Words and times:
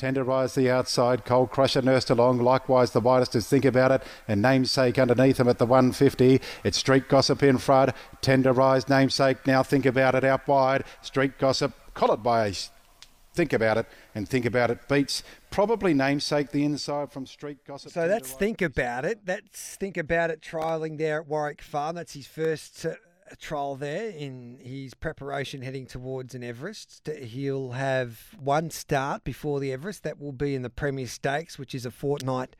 Tenderise 0.00 0.54
the 0.54 0.70
outside, 0.70 1.26
Cold 1.26 1.50
Crusher 1.50 1.82
nursed 1.82 2.08
along. 2.08 2.38
Likewise, 2.38 2.92
the 2.92 3.00
widest 3.00 3.36
is 3.36 3.46
Think 3.46 3.66
About 3.66 3.90
It, 3.92 4.02
and 4.26 4.40
Namesake 4.40 4.98
underneath 4.98 5.38
him 5.38 5.48
at 5.48 5.58
the 5.58 5.66
150. 5.66 6.40
It's 6.64 6.78
Street 6.78 7.06
Gossip 7.06 7.42
in 7.42 7.58
front. 7.58 7.92
Tenderise, 8.22 8.88
Namesake, 8.88 9.46
now 9.46 9.62
Think 9.62 9.84
About 9.84 10.14
It 10.14 10.24
out 10.24 10.48
wide. 10.48 10.84
Street 11.02 11.36
Gossip, 11.36 11.74
collared 11.92 12.22
by 12.22 12.46
a 12.46 12.54
Think 13.34 13.52
About 13.52 13.76
It, 13.76 13.86
and 14.14 14.26
Think 14.26 14.46
About 14.46 14.70
It 14.70 14.88
beats 14.88 15.22
probably 15.50 15.92
Namesake 15.92 16.50
the 16.50 16.64
inside 16.64 17.12
from 17.12 17.26
Street 17.26 17.58
Gossip. 17.66 17.92
So 17.92 18.08
that's 18.08 18.32
Think 18.32 18.62
About 18.62 19.04
It. 19.04 19.26
That's 19.26 19.76
Think 19.76 19.98
About 19.98 20.30
It 20.30 20.40
trialling 20.40 20.96
there 20.96 21.20
at 21.20 21.28
Warwick 21.28 21.60
Farm. 21.60 21.96
That's 21.96 22.14
his 22.14 22.26
first. 22.26 22.86
Uh, 22.86 22.94
trial 23.36 23.76
there 23.76 24.10
in 24.10 24.58
his 24.60 24.94
preparation 24.94 25.62
heading 25.62 25.86
towards 25.86 26.34
an 26.34 26.42
Everest. 26.42 27.08
He'll 27.08 27.72
have 27.72 28.34
one 28.38 28.70
start 28.70 29.24
before 29.24 29.60
the 29.60 29.72
Everest. 29.72 30.02
That 30.02 30.20
will 30.20 30.32
be 30.32 30.54
in 30.54 30.62
the 30.62 30.70
Premier 30.70 31.06
Stakes, 31.06 31.58
which 31.58 31.74
is 31.74 31.86
a 31.86 31.90
fortnight 31.90 32.56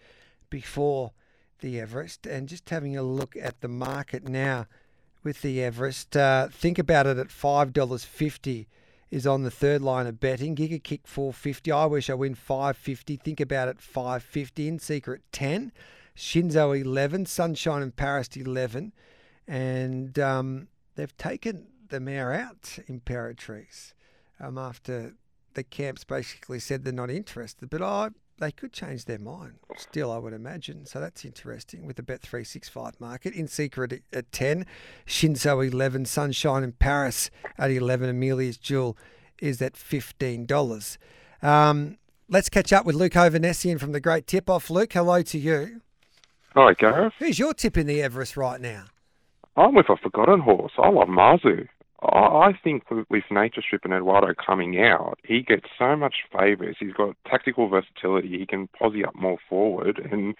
before 0.49 1.13
the 1.61 1.81
Everest. 1.81 2.27
And 2.27 2.49
just 2.49 2.69
having 2.71 2.97
a 2.97 3.03
look 3.03 3.37
at 3.37 3.61
the 3.61 3.69
market 3.69 4.29
now 4.29 4.67
with 5.23 5.43
the 5.43 5.63
Everest, 5.63 6.17
uh, 6.17 6.49
think 6.49 6.79
about 6.79 7.07
it 7.07 7.19
at 7.19 7.29
$5.50 7.29 8.67
is 9.11 9.27
on 9.27 9.43
the 9.43 9.51
third 9.51 9.83
line 9.83 10.07
of 10.07 10.21
betting. 10.21 10.55
Giga 10.55 10.83
Kick 10.83 11.07
450. 11.07 11.73
I 11.73 11.87
wish 11.87 12.09
I 12.09 12.15
win 12.15 12.35
550. 12.35 13.17
Think 13.17 13.41
about 13.41 13.69
it 13.69 13.81
550. 13.81 14.69
In 14.69 14.79
secret 14.79 15.23
10. 15.33 15.73
Shinzo 16.17 16.79
11. 16.79 17.27
Sunshine 17.27 17.83
in 17.83 17.93
Paris 17.93 18.29
11 18.37 18.93
and 19.51 20.19
um, 20.19 20.69
they've 20.95 21.17
taken 21.17 21.67
the 21.89 21.99
mare 21.99 22.33
out, 22.33 22.79
Imperatrice, 22.89 23.93
um, 24.39 24.57
after 24.57 25.15
the 25.55 25.65
camps 25.65 26.05
basically 26.05 26.61
said 26.61 26.85
they're 26.85 26.93
not 26.93 27.11
interested. 27.11 27.69
But 27.69 27.83
I, 27.83 28.11
they 28.39 28.53
could 28.53 28.73
change 28.73 29.05
their 29.07 29.19
mind 29.19 29.55
still, 29.77 30.13
I 30.13 30.19
would 30.19 30.33
imagine. 30.33 30.87
So 30.87 31.01
that's 31.01 31.25
interesting 31.25 31.85
with 31.85 31.97
the 31.97 32.03
Bet 32.03 32.23
three 32.23 32.45
six 32.45 32.69
five 32.69 32.95
market. 33.01 33.35
In 33.35 33.49
secret 33.49 34.03
at 34.13 34.31
ten, 34.31 34.67
Shinzo 35.05 35.67
eleven, 35.67 36.05
Sunshine 36.05 36.63
in 36.63 36.73
Paris 36.73 37.31
at 37.59 37.71
eleven, 37.71 38.09
Amelia's 38.09 38.57
Jewel 38.57 38.97
is 39.39 39.61
at 39.61 39.77
fifteen 39.77 40.47
dollars. 40.47 40.97
Um, 41.43 41.99
let's 42.29 42.49
catch 42.49 42.73
up 42.73 42.87
with 42.87 42.95
Luke 42.95 43.15
Ovanessian 43.15 43.81
from 43.81 43.93
the 43.93 44.01
Great 44.01 44.27
Tip 44.27 44.49
Off. 44.49 44.71
Luke, 44.71 44.93
hello 44.93 45.23
to 45.23 45.39
you. 45.39 45.81
Hi, 46.55 46.75
Gareth. 46.75 47.15
Who's 47.19 47.39
your 47.39 47.55
tip 47.55 47.77
in 47.77 47.87
the 47.87 48.01
Everest 48.01 48.37
right 48.37 48.61
now? 48.61 48.85
I'm 49.57 49.75
with 49.75 49.89
a 49.89 49.97
forgotten 49.97 50.41
horse. 50.41 50.73
I 50.79 50.89
love 50.91 51.09
Mazu. 51.09 51.69
I 52.03 52.53
think 52.65 52.85
with 52.91 53.25
Nature 53.31 53.61
Strip 53.61 53.85
and 53.85 53.93
Eduardo 53.93 54.33
coming 54.35 54.81
out, 54.81 55.19
he 55.23 55.43
gets 55.43 55.67
so 55.79 55.97
much 55.97 56.15
favours. 56.33 56.77
He's 56.81 56.95
got 56.95 57.15
tactical 57.29 57.69
versatility. 57.69 58.39
He 58.39 58.47
can 58.47 58.69
posse 58.69 59.05
up 59.05 59.15
more 59.15 59.37
forward. 59.49 60.01
And 60.11 60.35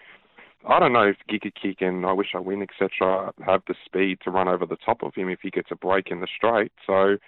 I 0.67 0.79
don't 0.79 0.95
know 0.95 1.09
if 1.09 1.17
Giga 1.31 1.53
Kick 1.55 1.83
and 1.83 2.07
I 2.07 2.13
Wish 2.13 2.29
I 2.35 2.39
Win, 2.39 2.63
etc., 2.63 3.33
have 3.45 3.63
the 3.69 3.75
speed 3.85 4.21
to 4.25 4.31
run 4.31 4.49
over 4.49 4.65
the 4.65 4.77
top 4.77 5.03
of 5.03 5.15
him 5.15 5.29
if 5.29 5.41
he 5.43 5.51
gets 5.51 5.69
a 5.71 5.77
break 5.77 6.11
in 6.11 6.21
the 6.21 6.29
straight. 6.35 6.73
So, 6.87 7.19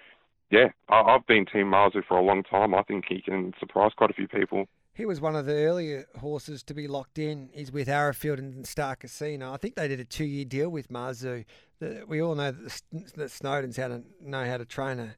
yeah, 0.49 0.69
I've 0.89 1.27
been 1.27 1.45
Team 1.45 1.67
Mazu 1.67 2.03
for 2.03 2.17
a 2.17 2.23
long 2.23 2.41
time. 2.41 2.73
I 2.73 2.81
think 2.81 3.05
he 3.07 3.21
can 3.21 3.53
surprise 3.59 3.91
quite 3.95 4.09
a 4.09 4.13
few 4.13 4.27
people. 4.27 4.65
He 4.95 5.05
was 5.05 5.19
one 5.19 5.35
of 5.35 5.47
the 5.47 5.55
earlier 5.55 6.05
horses 6.19 6.61
to 6.63 6.75
be 6.75 6.87
locked 6.87 7.17
in. 7.17 7.49
He's 7.51 7.71
with 7.71 7.89
Arrowfield 7.89 8.37
and 8.37 8.67
Star 8.67 8.95
Casino. 8.95 9.51
I 9.51 9.57
think 9.57 9.73
they 9.73 9.87
did 9.87 9.99
a 9.99 10.05
two-year 10.05 10.45
deal 10.45 10.69
with 10.69 10.89
Mazu. 10.89 11.45
We 12.07 12.21
all 12.21 12.35
know 12.35 12.51
that, 12.51 13.31
Snowden's 13.31 13.77
how 13.77 13.87
to 13.87 14.03
know 14.21 14.45
how 14.45 14.57
to 14.57 14.65
train 14.65 14.99
a, 14.99 15.15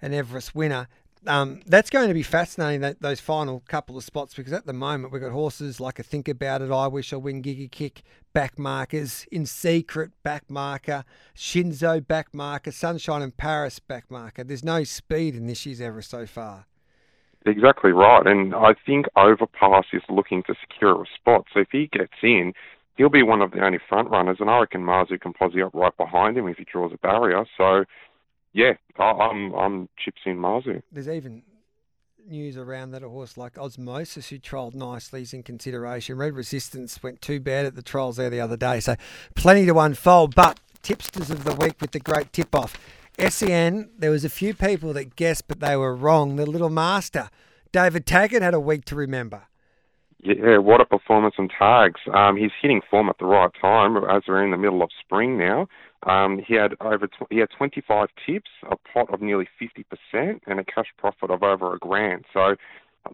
an 0.00 0.14
Everest 0.14 0.54
winner. 0.54 0.88
Um, 1.24 1.60
that's 1.66 1.88
going 1.88 2.08
to 2.08 2.14
be 2.14 2.24
fascinating. 2.24 2.80
That 2.80 3.00
those 3.00 3.20
final 3.20 3.62
couple 3.68 3.96
of 3.96 4.02
spots 4.02 4.34
because 4.34 4.52
at 4.52 4.66
the 4.66 4.72
moment 4.72 5.12
we've 5.12 5.22
got 5.22 5.30
horses 5.30 5.78
like 5.78 5.98
a 5.98 6.02
Think 6.02 6.28
About 6.28 6.62
It, 6.62 6.72
I 6.72 6.88
Wish 6.88 7.12
I 7.12 7.16
Win, 7.16 7.42
Giga 7.42 7.70
Kick, 7.70 8.02
back 8.32 8.58
markers, 8.58 9.26
In 9.30 9.46
Secret, 9.46 10.10
back 10.22 10.50
marker, 10.50 11.04
Shinzo, 11.36 12.04
back 12.06 12.34
marker, 12.34 12.72
Sunshine 12.72 13.22
in 13.22 13.30
Paris, 13.30 13.78
back 13.78 14.10
marker. 14.10 14.42
There's 14.42 14.64
no 14.64 14.82
speed 14.84 15.36
in 15.36 15.46
this 15.46 15.64
year's 15.64 15.80
Everest 15.80 16.10
so 16.10 16.26
far. 16.26 16.66
Exactly 17.44 17.92
right. 17.92 18.26
And 18.26 18.54
I 18.54 18.74
think 18.86 19.06
Overpass 19.16 19.86
is 19.92 20.02
looking 20.08 20.42
to 20.44 20.54
secure 20.60 21.02
a 21.02 21.06
spot. 21.14 21.46
So 21.52 21.60
if 21.60 21.68
he 21.72 21.88
gets 21.88 22.14
in, 22.22 22.52
he'll 23.02 23.08
be 23.08 23.24
one 23.24 23.42
of 23.42 23.50
the 23.50 23.64
only 23.64 23.80
front 23.88 24.08
runners. 24.10 24.36
And 24.38 24.48
I 24.48 24.60
reckon 24.60 24.82
Mazu 24.82 25.20
can 25.20 25.32
posse 25.32 25.60
up 25.60 25.74
right 25.74 25.96
behind 25.96 26.38
him 26.38 26.46
if 26.46 26.56
he 26.56 26.64
draws 26.64 26.92
a 26.94 26.98
barrier. 26.98 27.44
So, 27.58 27.84
yeah, 28.52 28.74
I'm, 28.96 29.52
I'm 29.54 29.88
chips 29.98 30.20
in 30.24 30.36
Mazu. 30.36 30.82
There's 30.92 31.08
even 31.08 31.42
news 32.28 32.56
around 32.56 32.92
that 32.92 33.02
a 33.02 33.08
horse 33.08 33.36
like 33.36 33.58
Osmosis, 33.58 34.28
who 34.28 34.38
trialled 34.38 34.76
nicely, 34.76 35.22
is 35.22 35.34
in 35.34 35.42
consideration. 35.42 36.16
Red 36.16 36.34
Resistance 36.34 37.02
went 37.02 37.20
too 37.20 37.40
bad 37.40 37.66
at 37.66 37.74
the 37.74 37.82
trials 37.82 38.18
there 38.18 38.30
the 38.30 38.40
other 38.40 38.56
day. 38.56 38.78
So 38.78 38.94
plenty 39.34 39.66
to 39.66 39.76
unfold. 39.80 40.36
But 40.36 40.60
tipsters 40.82 41.28
of 41.28 41.42
the 41.42 41.56
week 41.56 41.80
with 41.80 41.90
the 41.90 41.98
great 41.98 42.32
tip 42.32 42.54
off. 42.54 42.78
SEN, 43.18 43.90
there 43.98 44.12
was 44.12 44.24
a 44.24 44.30
few 44.30 44.54
people 44.54 44.92
that 44.92 45.16
guessed, 45.16 45.48
but 45.48 45.58
they 45.58 45.76
were 45.76 45.96
wrong. 45.96 46.36
The 46.36 46.46
little 46.46 46.70
master, 46.70 47.30
David 47.72 48.06
Taggart, 48.06 48.42
had 48.42 48.54
a 48.54 48.60
week 48.60 48.84
to 48.84 48.94
remember. 48.94 49.48
Yeah, 50.22 50.58
what 50.58 50.80
a 50.80 50.84
performance 50.84 51.34
on 51.38 51.48
tags. 51.48 52.00
Um, 52.14 52.36
he's 52.36 52.52
hitting 52.60 52.80
form 52.88 53.08
at 53.08 53.18
the 53.18 53.26
right 53.26 53.50
time 53.60 53.96
as 53.96 54.22
we're 54.28 54.44
in 54.44 54.52
the 54.52 54.56
middle 54.56 54.82
of 54.82 54.90
spring 55.04 55.36
now. 55.36 55.66
Um, 56.04 56.40
he 56.46 56.54
had 56.54 56.74
over 56.80 57.08
tw- 57.08 57.30
he 57.30 57.38
had 57.38 57.48
25 57.56 58.08
tips, 58.24 58.50
a 58.70 58.76
pot 58.76 59.12
of 59.12 59.20
nearly 59.20 59.48
50%, 59.60 60.40
and 60.46 60.60
a 60.60 60.64
cash 60.64 60.86
profit 60.96 61.30
of 61.30 61.42
over 61.42 61.74
a 61.74 61.78
grand. 61.78 62.24
So 62.32 62.54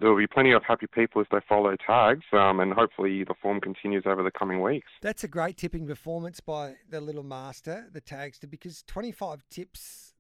there 0.01 0.11
will 0.11 0.19
be 0.19 0.27
plenty 0.27 0.53
of 0.53 0.63
happy 0.65 0.87
people 0.87 1.23
if 1.23 1.29
they 1.31 1.39
follow 1.49 1.75
tags, 1.77 2.25
um, 2.33 2.61
and 2.61 2.75
hopefully 2.75 3.25
the 3.25 3.35
form 3.41 3.61
continues 3.61 4.05
over 4.07 4.23
the 4.23 4.31
coming 4.31 4.61
weeks. 4.61 4.89
That's 5.01 5.25
a 5.25 5.29
great 5.29 5.57
tipping 5.57 5.87
performance 5.87 6.41
by 6.41 6.75
the 6.91 7.01
little 7.01 7.23
master, 7.23 7.87
the 7.91 8.03
tagster, 8.03 8.49
because 8.49 8.83
25 8.87 9.45
tips, 9.51 10.15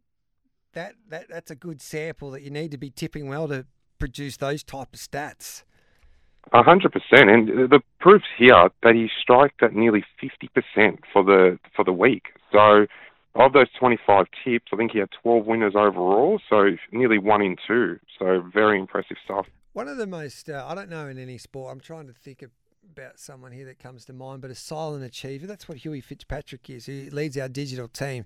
that, 0.72 0.94
that 1.08 1.26
that's 1.28 1.50
a 1.50 1.54
good 1.54 1.82
sample 1.82 2.30
that 2.30 2.42
you 2.42 2.50
need 2.50 2.70
to 2.70 2.78
be 2.78 2.90
tipping 2.90 3.28
well 3.28 3.46
to 3.48 3.66
produce 3.98 4.38
those 4.38 4.62
type 4.62 4.94
of 4.94 5.00
stats. 5.00 5.64
A 6.52 6.62
hundred 6.62 6.92
percent, 6.92 7.28
and 7.30 7.70
the 7.70 7.80
proof's 8.00 8.24
here 8.38 8.70
that 8.82 8.94
he 8.94 9.10
striked 9.20 9.62
at 9.62 9.74
nearly 9.74 10.04
fifty 10.20 10.48
percent 10.48 11.00
for 11.12 11.22
the 11.22 11.58
for 11.76 11.84
the 11.84 11.92
week. 11.92 12.28
So, 12.50 12.86
of 13.34 13.52
those 13.52 13.68
twenty-five 13.78 14.26
tips, 14.44 14.66
I 14.72 14.76
think 14.76 14.92
he 14.92 14.98
had 14.98 15.10
twelve 15.22 15.44
winners 15.44 15.74
overall. 15.76 16.40
So 16.48 16.70
nearly 16.90 17.18
one 17.18 17.42
in 17.42 17.56
two. 17.66 17.98
So 18.18 18.42
very 18.52 18.78
impressive 18.78 19.18
stuff. 19.22 19.46
One 19.74 19.88
of 19.88 19.98
the 19.98 20.06
most, 20.06 20.48
uh, 20.48 20.64
I 20.66 20.74
don't 20.74 20.88
know 20.88 21.06
in 21.06 21.18
any 21.18 21.38
sport, 21.38 21.70
I'm 21.70 21.80
trying 21.80 22.06
to 22.08 22.12
think 22.12 22.42
about 22.42 23.18
someone 23.18 23.52
here 23.52 23.66
that 23.66 23.78
comes 23.78 24.04
to 24.06 24.12
mind, 24.12 24.40
but 24.40 24.50
a 24.50 24.54
silent 24.54 25.04
achiever. 25.04 25.46
That's 25.46 25.68
what 25.68 25.78
Huey 25.78 26.00
Fitzpatrick 26.00 26.68
is. 26.70 26.86
He 26.86 27.10
leads 27.10 27.36
our 27.36 27.48
digital 27.48 27.86
team, 27.88 28.24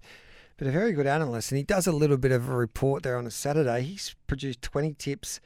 but 0.57 0.67
a 0.67 0.71
very 0.71 0.93
good 0.93 1.07
analyst. 1.07 1.51
And 1.51 1.59
he 1.59 1.65
does 1.65 1.87
a 1.87 1.93
little 1.93 2.17
bit 2.17 2.33
of 2.33 2.49
a 2.49 2.57
report 2.57 3.03
there 3.03 3.19
on 3.19 3.27
a 3.27 3.31
Saturday. 3.31 3.83
He's 3.83 4.15
produced 4.27 4.63
20 4.63 4.95
tips. 4.95 5.41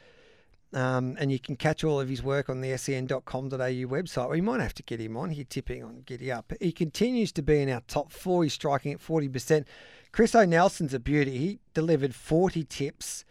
Um, 0.72 1.16
and 1.18 1.30
you 1.30 1.38
can 1.38 1.56
catch 1.56 1.84
all 1.84 2.00
of 2.00 2.08
his 2.08 2.22
work 2.22 2.50
on 2.50 2.60
the 2.60 2.76
sen.com.au 2.76 3.56
website. 3.56 4.30
We 4.30 4.40
might 4.40 4.60
have 4.60 4.74
to 4.74 4.82
get 4.82 5.00
him 5.00 5.16
on 5.16 5.30
here 5.30 5.46
tipping 5.48 5.82
on 5.82 6.02
Giddy 6.04 6.30
Up. 6.30 6.52
He 6.60 6.72
continues 6.72 7.32
to 7.32 7.42
be 7.42 7.62
in 7.62 7.70
our 7.70 7.82
top 7.86 8.12
four. 8.12 8.42
He's 8.42 8.52
striking 8.52 8.92
at 8.92 8.98
40%. 8.98 9.64
Chris 10.12 10.34
O'Nelson's 10.34 10.92
a 10.92 10.98
beauty. 10.98 11.38
He 11.38 11.58
delivered 11.72 12.14
40 12.14 12.64
tips 12.64 13.24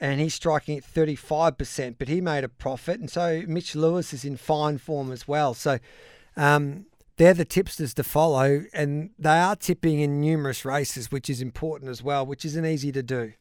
and 0.00 0.20
he's 0.20 0.34
striking 0.34 0.76
at 0.76 0.84
35%, 0.84 1.96
but 1.98 2.08
he 2.08 2.20
made 2.20 2.44
a 2.44 2.48
profit. 2.48 3.00
And 3.00 3.10
so 3.10 3.42
Mitch 3.46 3.74
Lewis 3.74 4.12
is 4.12 4.24
in 4.24 4.36
fine 4.36 4.78
form 4.78 5.10
as 5.10 5.26
well. 5.26 5.54
So 5.54 5.78
um, 6.36 6.86
they're 7.16 7.34
the 7.34 7.46
tipsters 7.46 7.94
to 7.94 8.04
follow, 8.04 8.64
and 8.74 9.10
they 9.18 9.38
are 9.38 9.56
tipping 9.56 10.00
in 10.00 10.20
numerous 10.20 10.64
races, 10.64 11.10
which 11.10 11.30
is 11.30 11.40
important 11.40 11.90
as 11.90 12.02
well, 12.02 12.26
which 12.26 12.44
isn't 12.44 12.66
easy 12.66 12.92
to 12.92 13.02
do. 13.02 13.32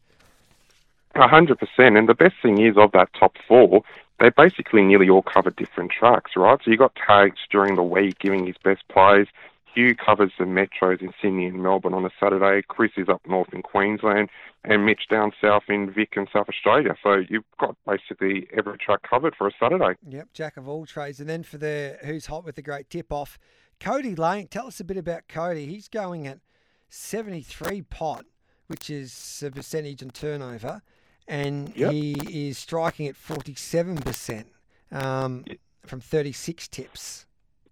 Hundred 1.16 1.60
percent, 1.60 1.98
and 1.98 2.10
the 2.10 2.14
best 2.14 2.36
thing 2.42 2.62
is 2.62 2.76
of 2.78 2.92
that 2.92 3.10
top 3.18 3.36
four, 3.48 3.84
they 4.20 4.30
basically 4.30 4.82
nearly 4.82 5.10
all 5.10 5.22
cover 5.22 5.50
different 5.50 5.92
tracks, 5.92 6.32
right? 6.36 6.60
So 6.64 6.72
you 6.72 6.78
got 6.78 6.96
tags 6.96 7.40
during 7.50 7.76
the 7.76 7.84
week 7.84 8.20
giving 8.20 8.46
his 8.46 8.58
best 8.64 8.88
plays. 8.90 9.28
Hugh 9.74 9.94
covers 9.94 10.32
the 10.40 10.46
metros 10.46 11.02
in 11.02 11.14
Sydney 11.22 11.48
and 11.48 11.62
Melbourne 11.62 11.94
on 11.94 12.06
a 12.06 12.10
Saturday. 12.20 12.66
Chris 12.66 12.92
is 12.96 13.10
up 13.10 13.22
north 13.28 13.54
in 13.54 13.62
Queensland, 13.62 14.30
and 14.64 14.86
Mitch 14.86 15.08
down 15.10 15.32
south 15.42 15.64
in 15.68 15.92
Vic 15.92 16.14
and 16.16 16.30
South 16.32 16.48
Australia. 16.48 16.96
So 17.04 17.24
you've 17.30 17.44
got 17.60 17.76
basically 17.86 18.48
every 18.56 18.78
track 18.78 19.02
covered 19.04 19.36
for 19.36 19.48
a 19.48 19.52
Saturday. 19.60 19.98
Yep, 20.08 20.30
jack 20.34 20.58
of 20.58 20.70
all 20.70 20.86
trades. 20.86 21.20
And 21.20 21.30
then 21.30 21.44
for 21.44 21.58
the 21.58 21.98
who's 22.06 22.28
hot 22.28 22.46
with 22.46 22.56
the 22.56 22.62
great 22.62 22.90
tip 22.90 23.12
off, 23.12 23.38
Cody 23.80 24.16
Lane. 24.16 24.48
Tell 24.48 24.68
us 24.68 24.80
a 24.80 24.86
bit 24.86 24.98
about 24.98 25.28
Cody. 25.28 25.66
He's 25.66 25.90
going 25.90 26.26
at 26.26 26.40
73 26.90 27.82
pot, 27.84 28.26
which 28.68 28.90
is 28.90 29.44
a 29.46 29.52
percentage 29.52 30.02
on 30.02 30.10
turnover, 30.10 30.82
and 31.28 31.76
yep. 31.76 31.92
he 31.92 32.50
is 32.50 32.58
striking 32.58 33.08
at 33.08 33.16
47% 33.16 34.46
um, 34.92 35.46
from 35.86 36.00
36 36.00 36.68
tips. 36.68 37.26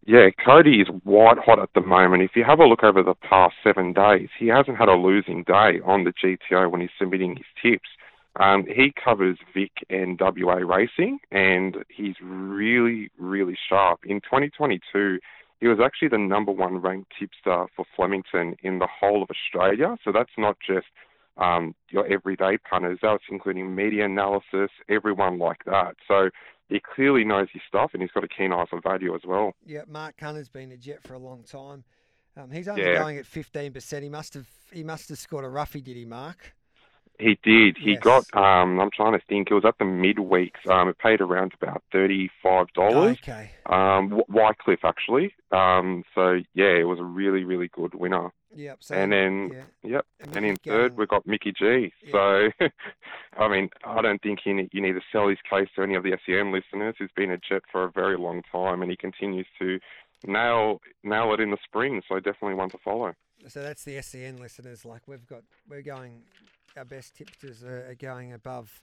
Yeah, 0.05 0.29
Cody 0.45 0.81
is 0.81 0.87
white 1.03 1.37
hot 1.37 1.59
at 1.59 1.69
the 1.73 1.81
moment. 1.81 2.23
If 2.23 2.31
you 2.35 2.43
have 2.43 2.59
a 2.59 2.65
look 2.65 2.83
over 2.83 3.01
the 3.01 3.15
past 3.15 3.55
seven 3.63 3.93
days, 3.93 4.27
he 4.37 4.47
hasn't 4.47 4.77
had 4.77 4.89
a 4.89 4.95
losing 4.95 5.43
day 5.43 5.79
on 5.85 6.03
the 6.03 6.11
GTO 6.11 6.69
when 6.69 6.81
he's 6.81 6.89
submitting 6.99 7.37
his 7.37 7.45
tips. 7.61 7.87
Um, 8.37 8.65
he 8.67 8.91
covers 8.91 9.37
Vic 9.53 9.71
and 9.89 10.19
WA 10.19 10.55
racing, 10.55 11.19
and 11.31 11.77
he's 11.87 12.15
really, 12.21 13.11
really 13.17 13.55
sharp. 13.69 14.01
In 14.05 14.19
2022, 14.21 15.19
he 15.61 15.67
was 15.67 15.79
actually 15.81 16.09
the 16.09 16.17
number 16.17 16.51
one 16.51 16.81
ranked 16.81 17.13
tipster 17.17 17.67
for 17.73 17.85
Flemington 17.95 18.55
in 18.61 18.79
the 18.79 18.87
whole 18.87 19.23
of 19.23 19.29
Australia. 19.29 19.95
So 20.03 20.11
that's 20.11 20.37
not 20.37 20.57
just 20.59 20.87
um, 21.37 21.75
your 21.89 22.05
everyday 22.11 22.57
punters, 22.57 22.99
that's 23.01 23.23
including 23.29 23.75
media 23.75 24.05
analysis, 24.05 24.69
everyone 24.89 25.39
like 25.39 25.63
that. 25.65 25.95
So 26.07 26.29
he 26.69 26.79
clearly 26.79 27.23
knows 27.23 27.47
his 27.51 27.61
stuff, 27.67 27.91
and 27.93 28.01
he's 28.01 28.11
got 28.11 28.23
a 28.23 28.27
keen 28.27 28.53
eye 28.53 28.65
for 28.69 28.79
value 28.81 29.13
as 29.15 29.21
well. 29.25 29.53
Yeah, 29.65 29.81
Mark 29.87 30.19
Hunter's 30.19 30.49
been 30.49 30.71
a 30.71 30.77
jet 30.77 31.03
for 31.03 31.13
a 31.13 31.19
long 31.19 31.43
time. 31.43 31.83
Um, 32.35 32.51
he's 32.51 32.67
only 32.67 32.81
Yeah. 32.81 32.99
going 32.99 33.17
at 33.17 33.25
fifteen 33.25 33.73
percent. 33.73 34.03
He 34.03 34.09
must 34.09 34.33
have 34.33 34.47
he 34.71 34.83
must 34.83 35.09
have 35.09 35.19
scored 35.19 35.45
a 35.45 35.49
roughie, 35.49 35.81
did 35.81 35.95
he, 35.95 36.05
Mark? 36.05 36.55
He 37.19 37.37
did. 37.43 37.77
He 37.77 37.91
Yes. 37.91 38.01
got. 38.01 38.25
Um, 38.35 38.79
I'm 38.79 38.89
trying 38.91 39.13
to 39.17 39.23
think. 39.27 39.49
It 39.51 39.53
was 39.53 39.65
at 39.65 39.77
the 39.77 39.85
midweeks. 39.85 40.67
Um, 40.67 40.89
it 40.89 40.97
paid 40.97 41.21
around 41.21 41.53
about 41.53 41.83
thirty-five 41.91 42.73
dollars. 42.73 43.17
Okay. 43.21 43.51
Um, 43.67 44.21
Wycliffe 44.27 44.83
actually. 44.83 45.33
Um, 45.51 46.03
so 46.15 46.39
yeah, 46.53 46.75
it 46.79 46.87
was 46.87 46.99
a 46.99 47.03
really, 47.03 47.43
really 47.43 47.67
good 47.69 47.93
winner. 47.93 48.31
Yep. 48.55 48.77
So, 48.81 48.95
And 48.95 49.11
then, 49.11 49.49
yeah. 49.51 49.63
yep. 49.83 50.05
And 50.19 50.37
And 50.37 50.45
in 50.45 50.57
third, 50.57 50.95
we've 50.95 51.07
got 51.07 51.25
Mickey 51.25 51.51
G. 51.51 51.91
So, 52.11 52.49
I 53.37 53.47
mean, 53.47 53.69
I 53.83 53.99
don't 54.03 54.21
think 54.21 54.39
you 54.45 54.53
need, 54.53 54.69
you 54.71 54.79
need 54.81 54.93
to 54.93 55.01
sell 55.11 55.27
his 55.27 55.39
case 55.49 55.69
to 55.75 55.81
any 55.81 55.95
of 55.95 56.03
the 56.03 56.15
SEN 56.23 56.51
listeners. 56.51 56.93
He's 56.99 57.09
been 57.15 57.31
a 57.31 57.37
jet 57.39 57.63
for 57.71 57.83
a 57.83 57.91
very 57.91 58.15
long 58.15 58.43
time, 58.51 58.83
and 58.83 58.91
he 58.91 58.97
continues 58.97 59.47
to 59.59 59.79
nail 60.25 60.81
nail 61.03 61.33
it 61.33 61.39
in 61.39 61.49
the 61.51 61.57
spring. 61.63 62.01
So 62.07 62.15
definitely 62.19 62.53
one 62.55 62.69
to 62.71 62.77
follow. 62.77 63.13
So 63.47 63.61
that's 63.61 63.83
the 63.83 63.99
SEN 64.01 64.37
listeners. 64.37 64.85
Like 64.85 65.07
we've 65.07 65.25
got, 65.25 65.41
we're 65.67 65.81
going, 65.81 66.21
our 66.77 66.85
best 66.85 67.15
tipsters 67.15 67.63
are, 67.63 67.89
are 67.89 67.95
going 67.95 68.33
above. 68.33 68.81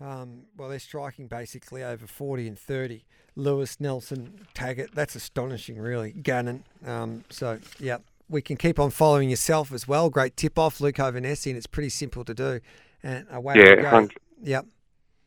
Um, 0.00 0.44
well, 0.56 0.68
they're 0.68 0.78
striking 0.78 1.26
basically 1.26 1.82
over 1.84 2.06
40 2.06 2.48
and 2.48 2.58
30. 2.58 3.04
Lewis, 3.36 3.78
Nelson, 3.80 4.46
Taggart. 4.54 4.90
That's 4.94 5.14
astonishing, 5.14 5.78
really. 5.78 6.12
Gannon. 6.12 6.64
Um, 6.86 7.24
so, 7.30 7.58
yeah, 7.78 7.98
we 8.28 8.40
can 8.42 8.56
keep 8.56 8.78
on 8.78 8.90
following 8.90 9.28
yourself 9.30 9.72
as 9.72 9.86
well. 9.86 10.10
Great 10.10 10.36
tip 10.36 10.58
off, 10.58 10.80
Luke 10.80 10.96
Ovanesi, 10.96 11.48
and 11.48 11.56
it's 11.56 11.66
pretty 11.66 11.90
simple 11.90 12.24
to 12.24 12.34
do. 12.34 12.60
And 13.02 13.26
away 13.30 13.56
Yeah, 13.58 13.76
we 13.76 13.82
go. 13.82 13.88
hun- 13.90 14.10
Yep. 14.42 14.66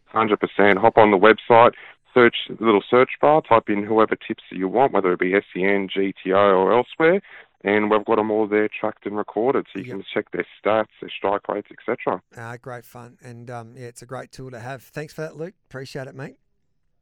Hundred 0.06 0.40
percent. 0.40 0.78
Hop 0.80 0.98
on 0.98 1.12
the 1.12 1.18
website, 1.18 1.74
search 2.14 2.36
the 2.50 2.64
little 2.64 2.84
search 2.88 3.12
bar, 3.22 3.42
type 3.42 3.68
in 3.70 3.84
whoever 3.84 4.16
tips 4.16 4.44
that 4.52 4.58
you 4.58 4.68
want, 4.68 4.92
whether 4.92 5.12
it 5.14 5.20
be 5.20 5.34
SEN, 5.34 5.88
GTO, 5.88 6.56
or 6.58 6.74
elsewhere, 6.74 7.22
and 7.64 7.90
we've 7.90 8.06
got 8.06 8.18
them 8.18 8.30
all 8.32 8.48
there 8.48 8.68
tracked 8.68 9.06
and 9.06 9.16
recorded, 9.18 9.66
so 9.74 9.80
you 9.80 9.86
Yep. 9.86 9.94
can 9.96 10.04
check 10.14 10.32
their 10.32 10.46
stats, 10.64 10.88
their 11.02 11.10
strike 11.10 11.48
rates, 11.48 11.70
etc. 11.72 12.22
Uh, 12.36 12.58
great 12.62 12.86
fun. 12.86 13.18
And 13.24 13.50
um, 13.50 13.76
yeah, 13.78 13.86
it's 13.88 14.02
a 14.02 14.06
great 14.06 14.32
tool 14.32 14.52
to 14.52 14.60
have. 14.60 14.84
Thanks 14.84 15.14
for 15.14 15.22
that, 15.22 15.38
Luke. 15.38 15.54
Appreciate 15.66 16.08
it, 16.08 16.16
mate. 16.16 16.36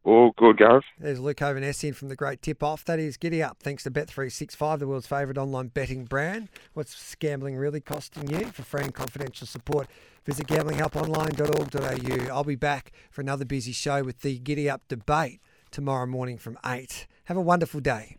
All 0.04 0.31
good, 0.36 0.58
Gareth. 0.58 0.84
There's 0.98 1.19
Luke 1.19 1.38
Ovanesian 1.38 1.94
from 1.96 2.08
the 2.10 2.16
Great 2.16 2.42
Tip 2.42 2.63
Off. 2.63 2.84
That 2.86 2.98
is 2.98 3.18
Giddy 3.18 3.44
Up, 3.44 3.58
thanks 3.62 3.84
to 3.84 3.92
Bet365, 3.92 4.80
the 4.80 4.88
world's 4.88 5.06
favourite 5.06 5.38
online 5.38 5.68
betting 5.68 6.06
brand. 6.06 6.50
What's 6.74 7.13
gambling 7.16 7.56
really 7.56 7.81
costing 7.81 8.28
you? 8.28 8.48
For 8.48 8.63
free 8.63 8.81
and 8.81 8.96
confidential 8.96 9.46
support, 9.46 9.88
visit 10.25 10.48
gamblinghelponline.org.au. 10.48 12.34
I'll 12.34 12.44
be 12.44 12.56
back 12.56 12.92
for 13.12 13.22
another 13.22 13.46
busy 13.46 13.74
show 13.74 14.04
with 14.04 14.22
the 14.22 14.40
Giddy 14.40 14.68
Up 14.68 14.81
debate 14.88 15.40
tomorrow 15.69 16.08
morning 16.08 16.40
from 16.40 16.58
8. 16.66 17.06
Have 17.25 17.38
a 17.38 17.42
wonderful 17.42 17.80
day. 17.80 18.18